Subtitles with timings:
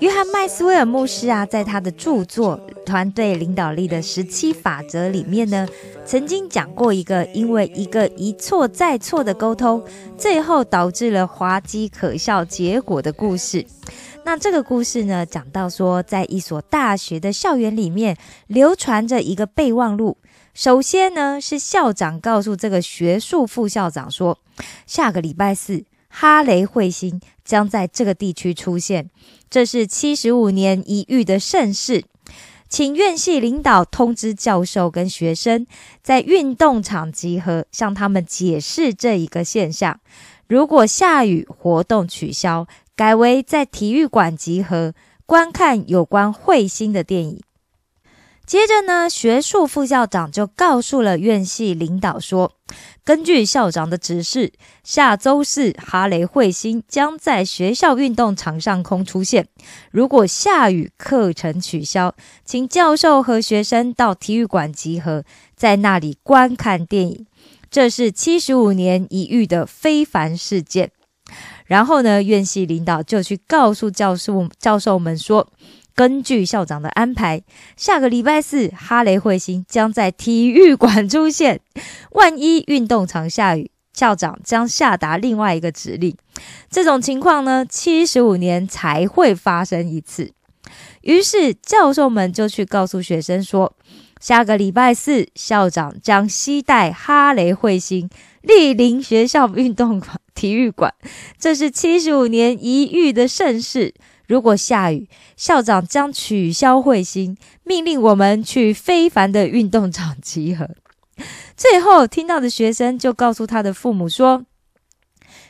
[0.00, 5.66] 约翰麦斯威尔牧师啊，在他的著作《团队领导力的十七法则》里面呢，
[6.04, 9.82] 曾经讲过一个因为一个一错再错的沟通，
[10.16, 13.66] 最后导致了滑稽可笑结果的故事。
[14.24, 20.16] 那这个故事呢，讲到说，在一所大学的校园里面，流传着一个备忘录。
[20.54, 24.38] 首先呢，是校长告诉这个学术副校长说，
[24.86, 25.84] 下个礼拜四，
[26.20, 29.08] 哈雷彗星将在这个地区出现，
[29.48, 32.02] 这是七十五年一遇的盛事。
[32.68, 35.64] 请院系领导通知教授跟学生，
[36.02, 40.00] 在运动场集合，向他们解释这一个现象。
[40.48, 47.40] 如果下雨，活动取消，改为在体育馆集合，观看有关彗星的电影。
[48.48, 52.54] 接着呢，学术副校长就告诉了院系领导说，
[53.04, 59.46] 根据校长的指示，下周四哈雷彗星将在学校运动场上空出现。
[59.90, 65.24] 如果下雨，课程取消，请教授和学生到体育馆集合，
[65.54, 67.26] 在那里观看电影。
[67.70, 70.90] 这是七十五年一遇的非凡事件。
[71.66, 75.52] 然后呢，院系领导就去告诉教授教授们说。
[75.98, 77.42] 根据校长的安排，
[77.76, 81.60] 下个礼拜四哈雷彗星将在体育馆出现。
[82.12, 86.16] 万一运动场下雨，校长将下达另外一个指令。
[86.70, 90.30] 这种情况呢，七十五年才会发生一次。
[91.00, 93.74] 于是教授们就去告诉学生说，
[94.20, 98.08] 下个礼拜四校长将携带哈雷彗星
[98.44, 100.94] 莅临学校运动馆体育馆，
[101.36, 103.92] 这是七十五年一遇的盛事。
[104.28, 110.68] 如果下雨，校长将取消彗星，命令我们去非凡的运动场集合。
[111.56, 114.44] 最后听到的学生就告诉他的父母说：“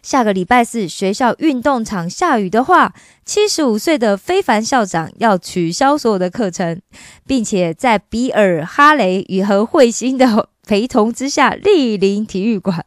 [0.00, 2.94] 下个礼拜四学校运动场下雨的话，
[3.26, 6.80] 七十五岁的非凡校长要取消所有的课程，
[7.26, 12.86] 并且在比尔·哈雷与和彗星的陪同之下莅临体育馆。”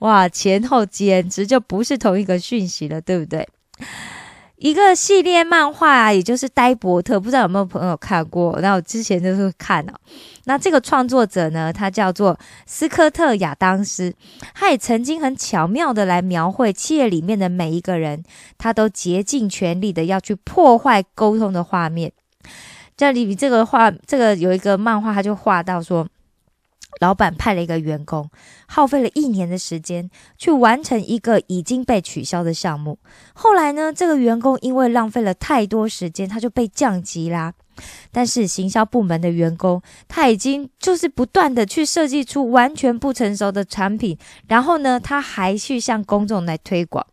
[0.00, 3.46] 哇，前后简直就不是同一个讯息了，对不对？
[4.58, 8.58] 一个系列漫画啊，也就是呆伯特，不知道有没有朋友看过？
[8.60, 9.94] 那我之前就是看啊。
[10.46, 12.36] 那这个创作者呢，他叫做
[12.66, 14.12] 斯科特·亚当斯，
[14.54, 18.24] 他也曾经很巧妙的来描绘企业里面的每一个人，
[18.56, 22.12] 他都竭尽全力的要去破坏沟通的画面。
[22.96, 26.04] 这里这个画，这个有一个漫画，他就画到说。
[27.00, 28.28] 老板派了一个员工，
[28.66, 32.98] 耗费了一年的时间去完成一个已经被取消的项目。
[33.34, 37.54] 后来呢，这个员工因为浪费了太多时间，他就被降级啦。
[38.10, 44.18] 但是行销部门的员工，他已经就是不断的去设计出完全不成熟的产品，
[44.48, 47.06] 然后呢，他还去向公众来推广。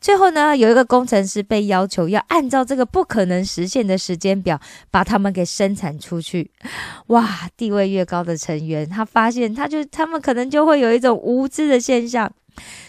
[0.00, 6.50] 最后呢，有一个工程师被要求要按照这个不可能实现的时间表把他们给生产出去。
[7.08, 12.30] 哇，地位越高的成员，他发现他就他们可能就会有一种无知的现象。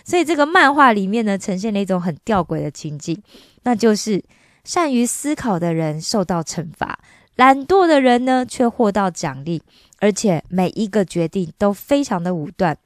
[0.04, 3.22] 所以这个漫画里面呢，呈现了一种很吊诡的情境，
[3.64, 4.24] 那就是
[4.64, 7.00] 善于思考的人受到惩罚，
[7.36, 9.62] 懒惰的人呢却获到奖励，
[10.00, 12.78] 而且每一个决定都非常的武断。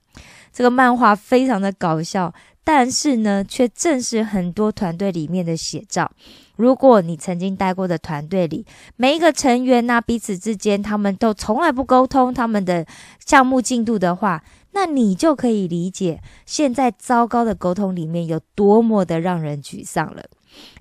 [0.52, 2.34] 这个漫画非常的搞笑。
[2.64, 6.12] 但是呢，却正是很多团队里面的写照。
[6.56, 8.66] 如果你曾经待过的团队里，
[8.96, 12.86] 每一个成员呐，彼此之间他们都从来不沟通他们的
[13.26, 20.24] 项目进度的话，那你就可以理解现在糟糕的沟通里面有多么的让人沮丧了。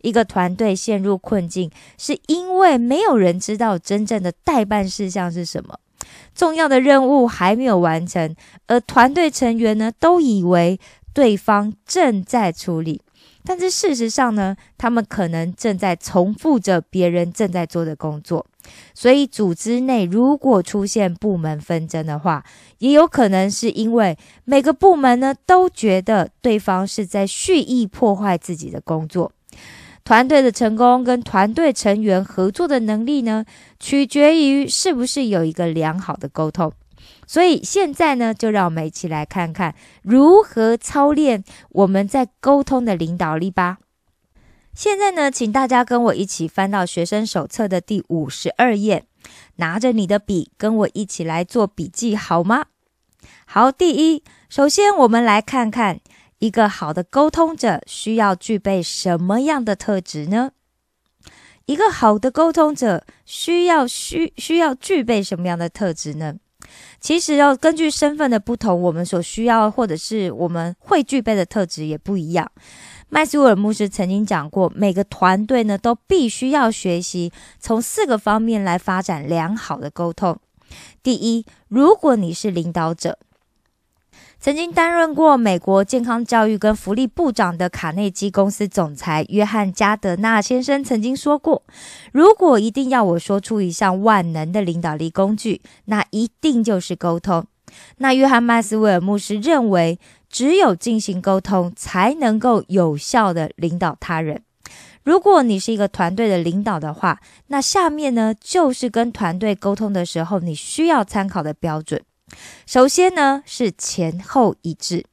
[0.02, 5.78] 一个团队陷入困境，是因为没有人知道真正的代办事项是什么，
[6.34, 8.36] 重要的任务还没有完成，
[8.66, 10.78] 而团队成员呢，都以为。
[11.14, 13.02] 对方正在处理，
[13.44, 18.46] 但是事实上呢，他们可能正在重复着别人正在做的工作。
[18.94, 22.44] 所以，组织内如果出现部门纷争的话，
[22.78, 29.32] 也有可能是因为每个部门呢都觉得对方是在蓄意破坏自己的工作。
[30.04, 33.44] 团队的成功跟团队成员合作的能力呢，
[33.78, 36.72] 取决于是不是有一个良好的沟通。
[37.26, 43.78] 所以现在呢，就让我们一起来看看如何操练我们在沟通的领导力吧。
[44.74, 49.04] 现在呢，请大家跟我一起翻到学生手册的第五十二页，
[49.56, 52.66] 拿着你的笔，跟我一起来做笔记，好吗？
[53.44, 56.00] 好，第一，首先我们来看看
[56.38, 60.52] 一个好的沟通者需要具备什么样的特质呢？
[61.66, 66.36] 一个好的沟通者需要需需要具备什么样的特质呢？
[67.00, 72.50] 其实要根据身份的不同，我们所需要或者是我们会具备的特质也不一样。
[73.08, 80.38] 麦斯威尔牧师曾经讲过，每个团队呢都必须要学习从四个方面来发展良好的沟通。
[81.02, 83.18] 第一，如果你是领导者，
[84.44, 91.62] 曾经担任过美国健康教育跟福利部长的卡内基公司总裁约翰加德纳先生曾经说过
[92.10, 97.46] ：“如果一定要我说出一项万能的领导力工具，那一定就是沟通。”
[97.98, 100.00] 那约翰麦斯威尔牧师认为。
[100.28, 104.40] 只有进行沟通，才能够有效的领导他人。
[105.04, 112.00] 如果你是一个团队的领导的话，那下面呢就是跟团队沟通的时候你需要参考的标准。
[112.66, 115.04] 首先呢是前后一致，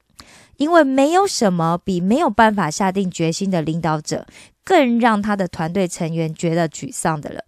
[0.58, 4.26] 因为没有什么比没有办法下定决心的领导者
[4.64, 7.44] 更让他的团队成员觉得沮丧的了。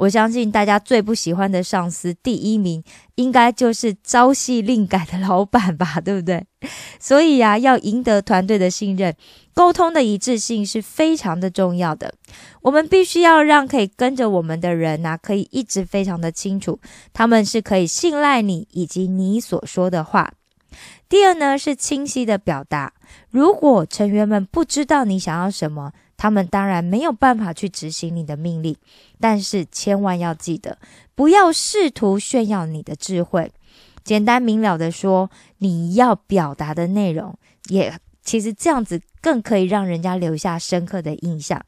[0.00, 2.82] 我相信大家最不喜欢的上司第一名，
[3.16, 6.46] 应该就是朝夕令改的老板吧，对不对？
[6.98, 9.14] 所以呀，要赢得团队的信任，
[9.52, 12.14] 沟通的一致性是非常的重要的。
[12.62, 16.80] 我们必须要让可以跟着我们的人呐，可以一直非常的清楚，
[17.12, 20.32] 他们是可以信赖你以及你所说的话。
[21.10, 22.94] 第二呢，是清晰的表达。
[23.28, 28.76] 如果成员们不知道你想要什么，他们当然没有办法去执行你的命令，
[29.18, 30.76] 但是千万要记得，
[31.14, 33.50] 不要试图炫耀你的智慧。
[34.04, 35.30] 简单明了的说，
[35.60, 37.38] 你要表达的内容，
[37.70, 41.64] 也其实这样子更可以让人家留下深刻的印象。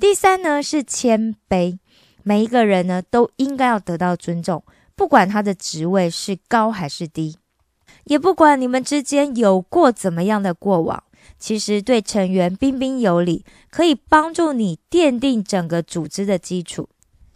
[0.00, 1.78] 第三呢是谦卑，
[2.24, 4.64] 每一个人呢都应该要得到尊重，
[4.96, 7.38] 不管他的职位是高还是低，
[8.02, 11.04] 也不管你们之间有过怎么样的过往。
[11.38, 16.88] 其实对成员彬彬有礼，可以帮助你奠定整个组织的基础。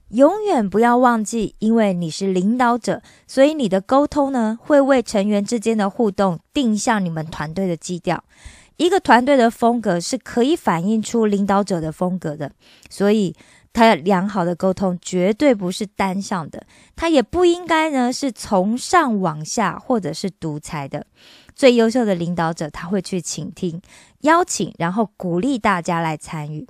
[0.09, 8.25] 永远不要忘记，因为你是领导者，所以你的沟通呢，会为成员之间的互动定向你们团队的基调。
[8.77, 12.53] 一个团队的风格是可以反映出领导者的风格的，
[12.89, 13.35] 所以。
[13.73, 16.67] 他良好的沟通绝对不是单向的，
[16.97, 21.07] 他也不应该呢是从上往下或者是独裁的。
[21.61, 23.83] 最优秀的领导者他会去倾听、
[24.21, 26.67] 邀请，然后鼓励大家来参与。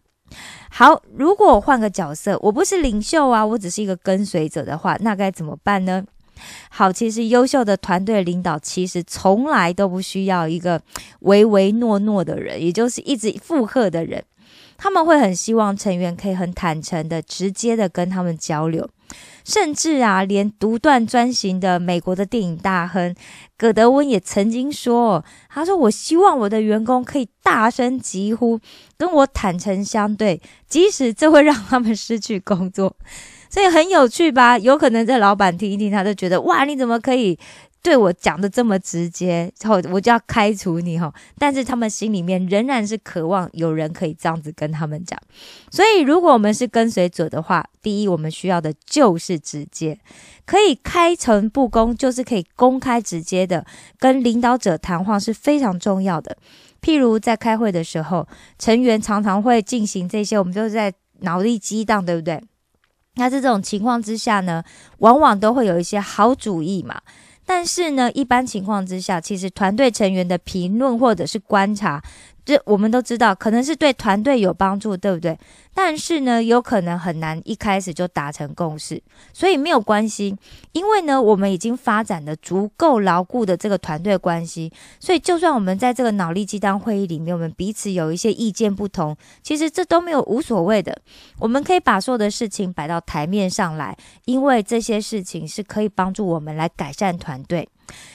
[0.68, 6.04] 好，如果我换个角色，我不是领袖啊，我只是一个跟随者的话，那该怎么办呢？
[6.70, 10.82] 好，其实优秀的团队领导其实从来都不需要一个
[11.20, 14.24] 唯唯诺诺的人，也就是一直附和的人。
[14.76, 18.90] 他们会很希望成员可以很坦诚的、直接的跟他们交流，
[19.44, 23.14] 甚至啊，连独断专行的美国的电影大亨
[23.56, 28.58] 葛德温也曾经说：“他说，我希望我的员工可以大声疾呼，
[28.96, 32.96] 跟我坦诚相对，即使这会让他们失去工作。”
[33.50, 34.56] 所以很有趣吧？
[34.58, 37.36] 有可能这老板听一听，他就觉得：“哇，你怎么可以？”
[37.82, 41.12] 对我讲的这么直接，后我就要开除你哈。
[41.38, 45.18] 但是他们心里面仍然是渴望有人可以这样子跟他们讲。
[45.70, 49.98] 所以，如果我们是跟随者的话，第一，我们需要的就是直接，
[50.44, 53.64] 可以开诚布公，就是可以公开直接的
[53.98, 56.36] 跟领导者谈话是非常重要的。
[56.82, 62.42] 譬如在开会的时候，成员常常会进行这些，我们就是在脑力激荡，对不对？
[63.14, 64.62] 那这种情况之下呢，
[64.98, 67.00] 往往都会有一些好主意嘛。
[67.52, 72.00] 但是呢，一般情况之下，其实团队成员的评论或者是观察。
[72.50, 75.38] 这我们都知道，可能是对团队有帮助，对不对？
[75.72, 79.00] 但是呢，有可能很难一开始就达成共识，
[79.32, 80.36] 所以没有关系，
[80.72, 91.00] 因为呢，我们已经发展的足够牢固的这个团队关系，所以就算我们在这个脑力激荡会议里面，我们彼此有一些意见不同，其实这都没有无所谓的。
[91.38, 97.68] 我们可以把所有的事情摆到台面上来，因为这些事情是可以帮助我们来改善团队。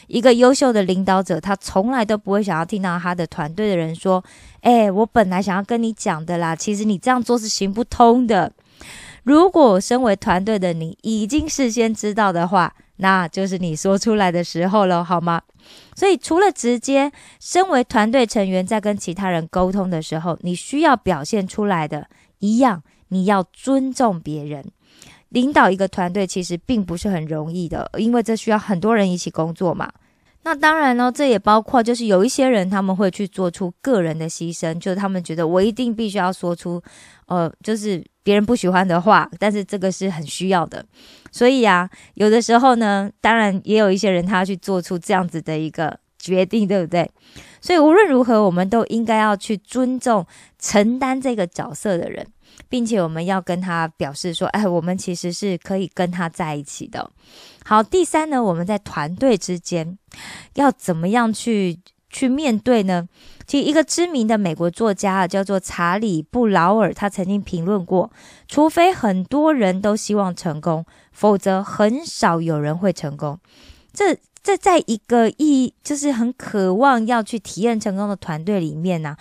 [0.07, 4.23] 一个优秀的领导者，他从来都不会想要听到他的团队的人说
[4.61, 8.51] ：“哎，我本来想要跟你讲的啦，其实你这样做是行不通的。”
[9.23, 15.41] 如果身为团队的你已经事先知道的话，那就是你说出来的时候了，好吗？
[15.95, 24.63] 所以，除了直接，身为团队成员在跟其他人沟通的时候，你需要表现出来的一样，你要尊重别人。
[25.35, 29.91] 领导一个团队其实并不是很容易的，因为这需要很多人一起工作嘛。
[30.43, 36.81] 那当然呢，这也包括就是有一些人他们会去做出个人的牺牲，就是他们觉得我一定必须要说出，
[37.25, 40.85] 呃，就是别人不喜欢的话，但是这个是很需要的。
[41.31, 47.09] 所以啊，有的时候呢，当然也有一些人他去做出这样子的一个决定，对不对？
[47.59, 50.25] 所以无论如何，我们都应该要去尊重
[50.59, 52.25] 承担这个角色的人，
[52.75, 57.09] 并且我们要跟他表示说，哎，我们其实是可以跟他在一起的。
[57.63, 59.97] 好，第三呢，我们在团队之间
[60.55, 61.79] 要怎么样去
[62.09, 63.07] 去面对呢？
[63.47, 68.11] 其实一个知名的美国作家，叫做查理布劳尔，他曾经评论过：，
[68.49, 73.39] 除非很多人都希望成功，否则很少有人会成功。
[73.93, 79.15] 这这在一个意就是很渴望要去体验成功的团队里面呢，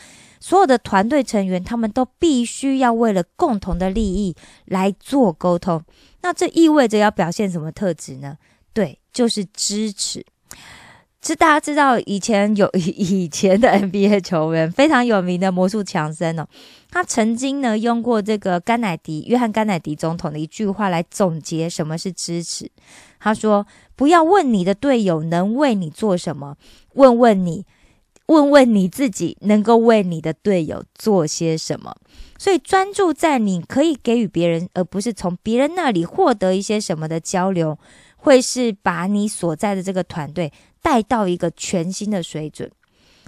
[0.46, 4.36] 所有的团队成员他们都必须要为了共同的利益
[4.66, 5.82] 来做沟通。
[6.20, 8.36] 那这意味着要表现什么特质呢？
[8.74, 10.22] 对，就是支持。
[11.22, 16.46] 是大家知道以前有 以前的 NBA 球员非常有名的魔术强森哦，
[16.90, 22.70] 他曾经呢用过这个甘乃迪约翰甘乃迪总统的一句话来总结什么是支持。
[23.18, 26.58] 他说：“不要问你的队友能为你做什么，
[26.92, 27.64] 问问你，
[28.26, 31.94] 问问你自己能够为你的队友做些什么。
[32.38, 37.78] 所以专注在你可以给予别人，而不是从别人那里获得一些什么的交流，
[38.16, 40.52] 会是把你所在的这个团队。”
[40.84, 42.70] 带到一个全新的水准，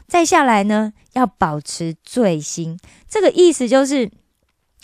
[0.06, 2.78] 再下来呢，要保持最新。
[3.08, 4.10] 这个意思就是，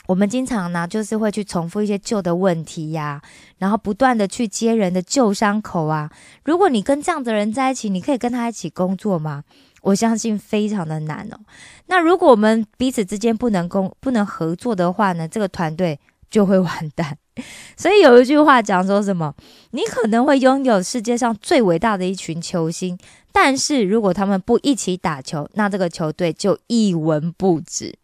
[0.07, 3.21] 我们经常呢，就是会去重复一些旧的问题呀，
[3.59, 6.11] 然后不断的去接人的旧伤口啊。
[6.47, 9.45] 如果你跟这样的人在一起，你可以跟他一起工作吗？
[9.83, 11.39] 我相信非常的难哦。
[11.87, 17.19] 那如果我们彼此之间不能工不能合作的话呢，这个团队就会完蛋。
[17.77, 19.35] 所以有一句话讲说什么？
[19.71, 22.99] 你可能会拥有世界上最伟大的一群球星，
[23.33, 27.95] 但是如果他们不一起打球，那这个球队就一文不值。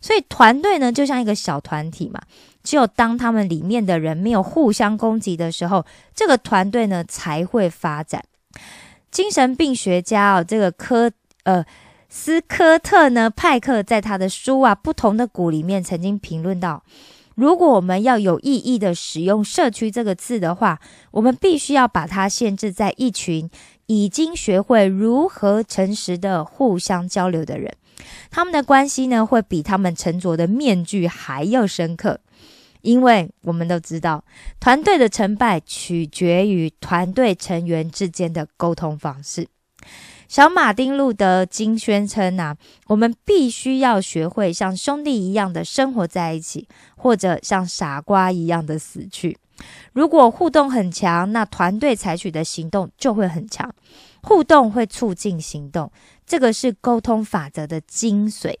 [0.00, 2.20] 所以团队呢，就像一个小团体嘛，
[2.64, 8.22] 只有当他们里面的人没有互相攻击的时候，这个团队呢才会发展。
[9.14, 11.08] 精神病学家哦，这个科
[11.44, 11.64] 呃
[12.08, 16.82] 斯科特呢派克在他的书啊《不同的谷》里面曾经评论到。
[17.36, 20.80] 如果我们要有意义的使用“社区”这个字的话，
[21.12, 23.48] 我们必须要把它限制在一群
[23.86, 27.72] 已经学会如何诚实的互相交流的人。
[28.32, 32.18] 他们的关系呢，会比他们沉着的面具还要深刻，
[32.84, 34.22] 因为我们都知道，
[34.60, 39.48] 团队的成败取决于团队成员之间的沟通方式。
[40.28, 49.36] 小马丁路德金宣称呐，我们必须要学会像兄弟一样的生活在一起，或者像傻瓜一样的死去。
[49.92, 53.72] 如果互动很强，那团队采取的行动就会很强。
[54.22, 55.92] 互动会促进行动，
[56.26, 58.54] 这个是沟通法则的精髓。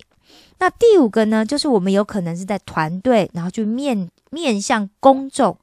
[0.58, 5.56] 那第五个呢，就是我们有可能是在团队，然后去面面向公众。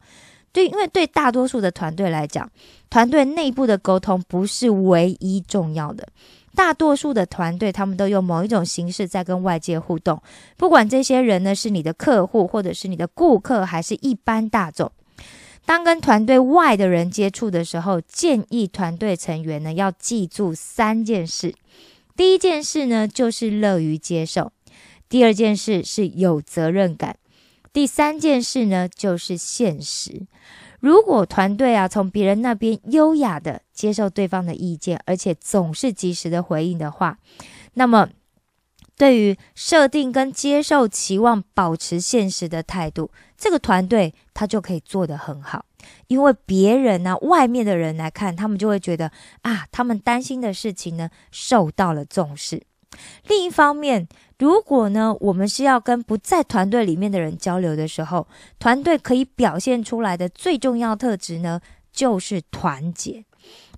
[0.51, 2.49] 对，因为对大多数的团队来讲，
[2.89, 6.07] 团队内部的沟通不是唯一重要的。
[6.53, 10.21] 大多数的团队，他们都用某一种形式在跟外界互动，
[10.57, 14.91] 不管这些人呢是你的客户，或者是你的顾客，还是一般大众。
[15.65, 21.55] 当跟团队外的人接触的时候，建议团队成员呢要记住三件事。
[22.17, 24.51] 第一件事呢就是乐于接受；
[25.11, 27.17] 第二件事是有责任感。
[27.73, 30.25] 第三件事呢，就是现实。
[30.79, 37.17] 如果团队啊从别人那边优雅的接受对方的意见，而且总是及时的回应的话，
[37.73, 38.07] 那么
[38.95, 45.65] 对于设定跟接受期望保持现实的态度，这个团队他就可以做得很好。
[46.07, 52.63] 因为别人呢，外面的人来看，他们就会觉得啊，他们担心的事情呢受到了重视。
[53.27, 54.07] 另一方面，
[54.39, 58.27] 如果呢，我们是要跟不在团队里面的人交流的时候，
[58.59, 63.25] 团队可以表现出来的最重要特质呢，就是团结。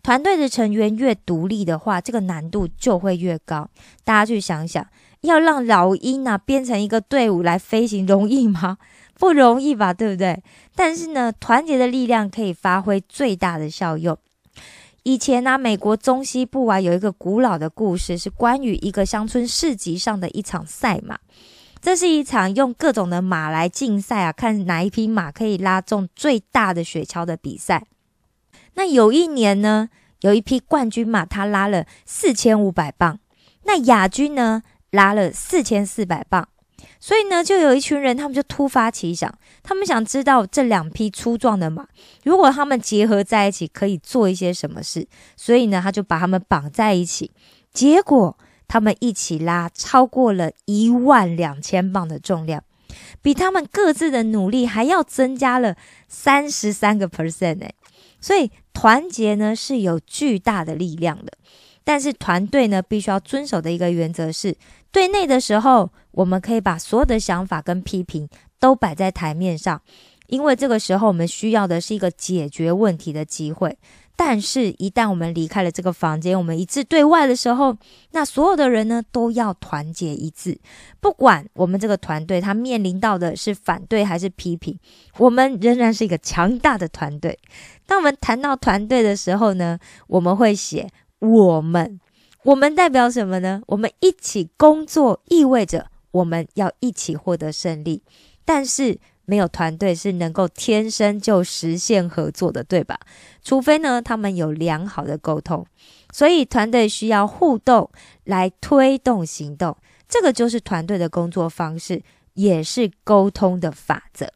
[0.01, 3.70] 团队的成员越独立的话，这个难度就会越高。
[4.03, 4.86] 大家去想想，
[5.22, 8.77] 要让老鹰啊编成一个队伍来飞行，容易吗？
[9.17, 10.43] 不容易吧，对不对？
[10.75, 14.17] 但是呢，团结的力量可以发挥最大的效用。
[15.03, 21.19] 以前呢，美国中西部啊有一个古老的故事，是关于一个乡村市集上的一场赛马。
[21.81, 27.86] 这是一场用各种的马来竞赛啊，看哪一匹马可以拉中最大的雪橇的比赛。
[28.75, 29.89] 那有一年呢，
[30.22, 33.17] 有一匹冠军马，它拉了四千五百磅；
[33.63, 36.48] 那亚军呢，拉了四千四百磅。
[37.00, 41.88] 所以呢，就有一群人，他们就突发奇想，他们想知道这两匹粗壮的马，
[42.24, 45.08] 如果他们结合在一起，可以做一些什么事。
[45.36, 47.32] 所以呢，他就把他们绑在一起，
[47.74, 48.38] 结果
[48.68, 52.63] 他们一起拉超过了一万两千磅的重量，
[53.22, 55.75] 比他们各自的努力还要增加了
[56.08, 57.74] 三十三个 percent 哎。
[58.20, 61.34] 所以团结呢是有巨大的力量的，
[61.84, 64.56] 但是团队呢必须要遵守的一个原则是，
[64.94, 65.90] 对内的时候。
[66.14, 69.82] 我们可以把所有的想法跟批评都摆在台面上，
[70.28, 73.76] 因为这个时候我们需要的是一个解决问题的机会。
[74.16, 77.76] 但是，一旦我们离开了这个房间，我们一致对外的时候，
[78.12, 80.56] 那所有的人呢都要团结一致。
[81.00, 84.78] 不管我们这个团队他面临到的是反对还是批评，
[85.18, 87.36] 我们仍然是一个强大的团队。
[87.88, 92.00] 当我们谈到团队的时候呢，我们会写我们，
[92.44, 93.62] 我们代表什么呢？
[93.68, 95.88] 我们一起工作意味着。
[96.12, 98.04] 我们要一起获得胜利，
[98.46, 103.00] 但是没有团队是能够天生就实现合作的，对吧？
[103.42, 105.66] 除非呢，他们有良好的沟通。
[106.12, 107.90] 所以团队需要互动
[108.26, 109.76] 来推动行动，
[110.08, 112.04] 这个就是团队的工作方式，
[112.36, 114.32] 也是沟通的法则。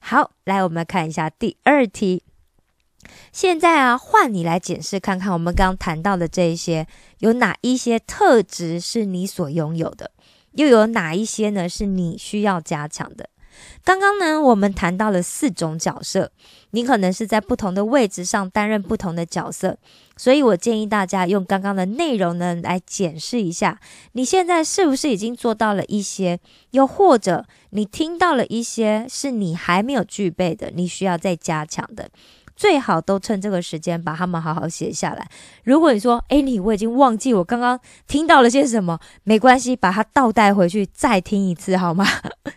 [0.00, 2.22] 好，来我们看一下第二题。
[3.40, 6.88] 现在啊，换你来检视看看，我们刚刚谈到的这一些，
[7.20, 10.10] 有哪一些特质是你所拥有的？
[10.54, 11.68] 又有哪一些呢？
[11.68, 13.30] 是你需要加强的？
[13.84, 16.32] 刚刚呢，我们谈到了四种角色，
[16.72, 19.78] 你可能是在不同的位置上担任不同的角色，
[20.16, 23.78] 所以我建议大家用刚刚的内容呢来检视一下，
[24.14, 26.40] 你现在是不是已经做到了一些，
[26.72, 32.10] 又或者你听到了一些是你还没有具备的，你需要再加强的。
[32.58, 35.28] 最好都趁这个时间把它们好好写下来。
[35.62, 42.04] 如果你说，哎，你我已经忘记我刚刚听到了些什么，没关系，把它倒带回去再听一次好吗？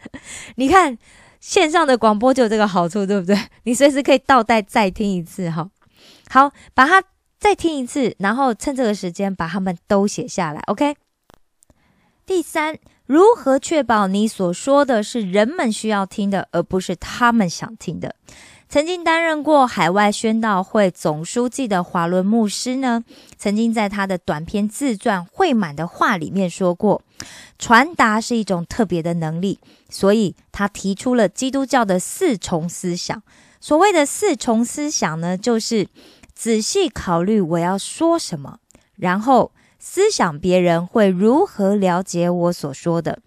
[0.57, 0.97] 你看
[1.39, 3.37] 线上的广播就有这个好处，对不对？
[3.65, 5.69] 你随时可以倒带再听一次哈。
[6.29, 7.03] 好，把它
[7.39, 10.59] 再听一次，然后趁这个时间把它们都写下来。
[10.65, 10.95] OK。
[12.25, 18.15] 第三，如何确保你所说的是人们需要听的，而不是他们想听的？
[18.71, 23.03] 曾经担任过海外宣道会总书记的华伦牧师呢，
[23.37, 27.01] 曾经在他的短篇自传《会满的话》里面说过，
[27.59, 33.21] 传达是一种特别的能力，所以他提出了基督教的四重思想。
[33.59, 35.89] 所谓的四重思想呢，就是
[36.33, 38.59] 仔细考虑我要说什么，
[38.95, 43.19] 然后思想别人会如何了解我所说的，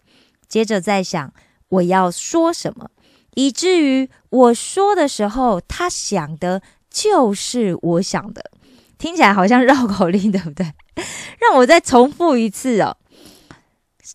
[0.49, 1.35] 接着再想
[1.69, 2.89] 我要说什么。
[3.35, 8.51] 以至于我说的时候，他想的就是我想的，
[8.99, 10.73] 听起来好像绕口令，对不对？
[11.41, 12.97] 让我再重复一次哦。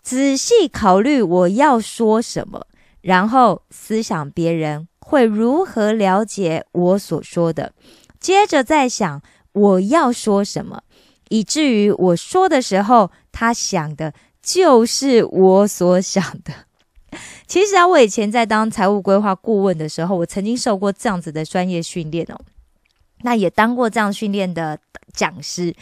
[0.04, 2.66] 仔细考虑我要说什么，
[3.02, 7.74] 然后思想别人会如何了解我所说的，
[8.20, 10.84] 接着再想我要说什么，
[11.30, 16.69] 以至于我说的时候，他想的就是我所想的。
[17.50, 22.40] 其实啊，我以前在当财务规划顾问的时候，我曾经受过这样子的专业训练哦。
[23.24, 24.80] 那也当过这样训练的
[25.14, 25.76] 讲师。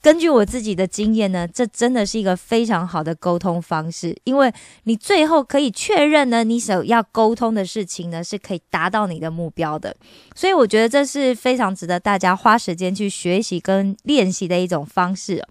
[0.00, 4.52] 根据我自己的经验呢，这真的是一个非常好的沟通方式，因为
[4.84, 9.96] 你最后可以确认呢，你所要沟通的事情呢，是可以达到你的目标的。
[10.36, 15.44] 所以我觉得这是非常值得大家花时间去学习跟练习的一种方式。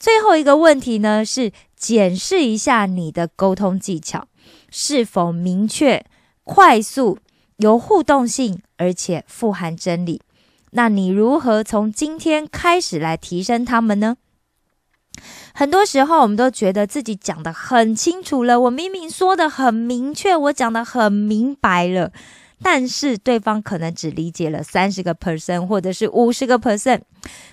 [0.00, 4.26] 最后一个问题呢，是检视一下你的沟通技巧。
[4.76, 6.04] 是否明确、
[6.42, 7.18] 快速、
[7.58, 10.20] 有互动性，而且富含真理？
[10.72, 14.16] 那你如何从今天开始来提升他们呢？
[15.54, 22.10] 很多时候，我们都觉得自己讲的很清楚了，我明明说的很明确，我讲的很明白了。
[22.62, 27.00] 但是对方可能只理解了三十个 percent，或者是五十个 percent，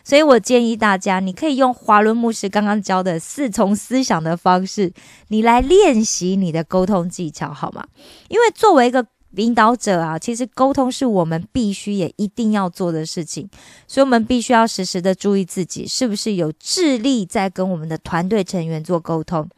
[0.03, 4.93] 所以我建议大家，你可以用华伦牧师刚刚教的四重思想的方式，
[5.27, 7.85] 你来练习你的沟通技巧，好吗？
[8.29, 13.49] 因为作为一个领导者啊，其实沟通是我们必须也一定要做的事情，
[13.87, 19.49] 所以我们必须要时时的注意自己是不是有智力在跟我们的团队成员做沟通。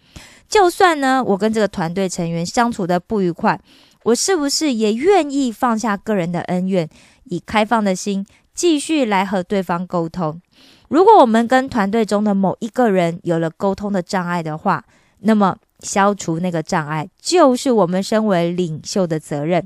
[0.47, 3.60] 就算呢，我跟这个团队成员相处的不愉快。
[4.04, 6.89] 我是不是也愿意放下个人的恩怨，
[7.26, 10.42] 以开放的心继续来和对方沟通？
[10.89, 14.86] 如果我们跟团队中的某一个人有了沟通的障碍的话，
[15.20, 19.66] 那么消除那个障碍就是我们身为领袖的责任。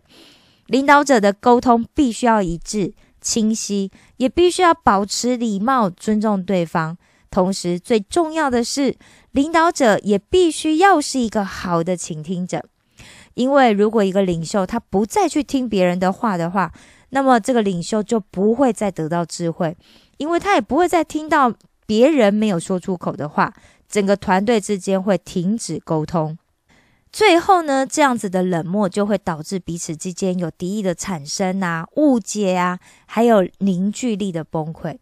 [0.68, 6.98] 领导者的沟通必须要一致、清晰，也必须要保持礼貌、尊重对方。
[7.30, 8.96] 同时，最重要的是，
[9.32, 12.64] 领导者也必须要是一个好的倾听者。
[13.38, 16.74] 因为如果一个领袖他不再去听别人的话的话，
[17.12, 19.78] 那么这个领袖就不会再得到智慧，
[20.18, 21.54] 因为他也不会再听到
[21.86, 23.54] 别人没有说出口的话，
[23.88, 26.36] 整个团队之间会停止沟通。
[27.12, 34.98] 最后呢，这样子的冷漠就会导致彼此之间有敌意的产生啊，误解啊，还有凝聚力的崩溃。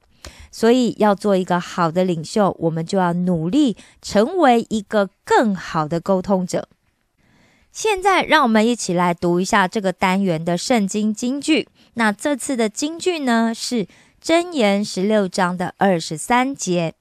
[0.52, 6.68] 所以要做一个好的领袖，我们就要努力成为一个更好的沟通者。
[7.76, 11.68] 现在，让我们一起来读一下这个单元的圣经金句。
[11.96, 13.86] 那这次的金句呢，是
[14.24, 16.94] 箴言十六章的二十三节：“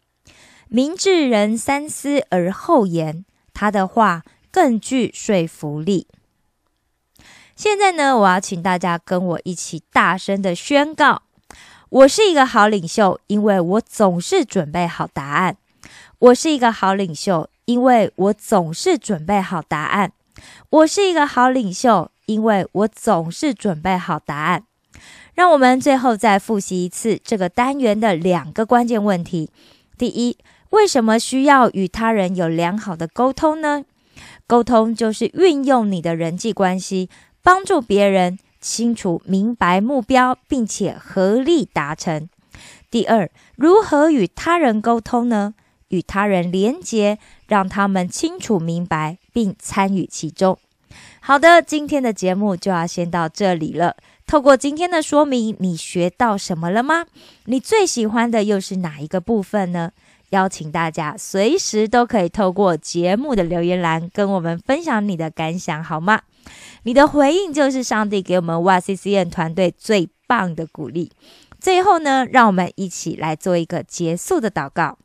[0.66, 6.08] 明智人三思而后言，他的话更具说服力。”
[7.54, 11.22] 现在呢，我要请大家跟我一起大声的宣告
[11.88, 15.56] ：“我是一个好领袖，因为我总是准备好答案。
[16.18, 20.10] 我是一个好领袖，因为我总是准备好答案。”
[20.70, 24.64] 我是一个好领袖，因为我总是准备好答案。
[25.34, 29.50] 让我们最后再复习一次这个单元的两个关键问题：
[29.98, 30.38] 第一，
[30.70, 33.84] 为什么需要与他人有良好的沟通呢？
[34.46, 37.10] 沟通就是运用你的人际关系，
[37.42, 42.28] 帮助别人清楚明白目标，并且合力达成。
[42.90, 45.54] 第二，如何与他人沟通呢？
[45.94, 50.58] 与他人连结，让他们清楚明白并参与其中。
[51.20, 53.96] 好的，今天的节目就要先到这里了。
[54.26, 57.06] 透过今天的说明，你学到什么了吗？
[57.44, 59.92] 你最喜欢的又是哪一个部分呢？
[60.30, 66.22] 邀请大家随时都可以透过节目的留言栏跟我们分享你的感想，好吗？
[66.82, 71.12] 你的回应就是上帝给我们 YCCN 团队最棒的鼓励。
[71.60, 74.98] 最后呢，让我们一起来做一个结束的祷告。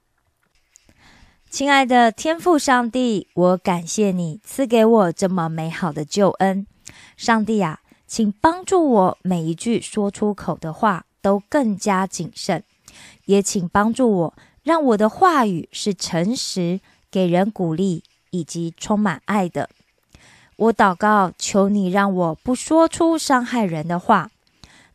[1.49, 6.67] 亲爱的天父上帝，我感谢你赐给我这么美好的救恩。
[7.17, 12.63] 上帝啊，请帮助我每一句说出口的话都更加谨慎，
[13.25, 19.71] 也请帮助我，让我的话语是诚实、给人鼓励以及充满爱的。
[20.55, 24.29] 我祷告，求你让我不说出伤害人的话。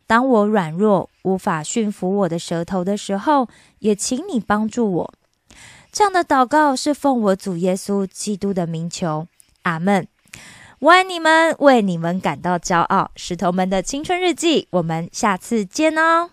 [0.07, 5.13] 当我软弱无法驯服我的舌头的时候，也请你帮助我。
[5.95, 9.27] 这样的祷告是奉我主耶稣基督的名求，
[9.61, 10.05] 阿门。
[10.79, 13.11] 我爱你们，为你们感到骄傲。
[13.15, 16.31] 石头们的青春日记，我们下次见哦。